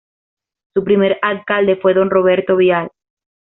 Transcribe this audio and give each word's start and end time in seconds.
Su 0.73 0.83
primer 0.83 1.19
Alcalde 1.21 1.75
fue 1.79 1.93
Don 1.93 2.09
Roberto 2.09 2.55
Vial. 2.55 2.89